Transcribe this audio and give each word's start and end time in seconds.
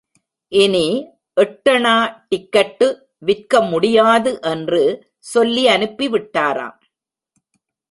இனி 0.51 0.85
எட்டணா 1.37 1.93
டிக்கட்டு 2.29 2.87
விற்க 3.21 3.61
முடியாது! 3.63 4.33
என்று 4.43 4.81
சொல்லி 5.25 5.65
அனுப்பிவிட்டாராம். 5.67 6.77